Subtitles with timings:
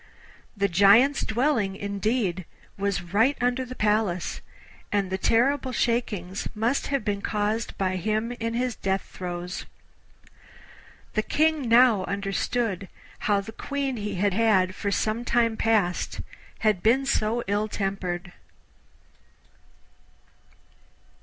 [0.57, 4.41] The Giant's dwelling, indeed, was right under the Palace,
[4.91, 9.67] and the terrible shakings must have been caused by him in his death throes.
[11.13, 12.87] The King now understood
[13.29, 16.21] how the Queen he had had for some time past
[16.61, 18.33] had been so ill tempered.